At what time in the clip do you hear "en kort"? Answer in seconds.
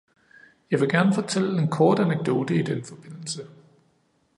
1.61-1.99